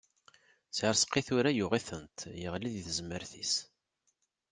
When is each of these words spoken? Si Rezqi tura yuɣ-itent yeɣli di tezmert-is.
Si 0.75 0.81
Rezqi 0.91 1.21
tura 1.27 1.51
yuɣ-itent 1.53 2.19
yeɣli 2.41 2.69
di 2.73 2.81
tezmert-is. 2.87 3.53